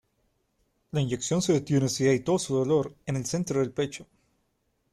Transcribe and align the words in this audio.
La 0.89 0.99
inyección 0.99 1.43
se 1.43 1.53
detiene 1.53 1.87
si 1.87 2.07
hay 2.07 2.21
tos 2.21 2.49
o 2.49 2.55
dolor 2.57 2.95
en 3.05 3.17
el 3.17 3.25
centro 3.27 3.59
del 3.59 3.71
pecho. 3.71 4.07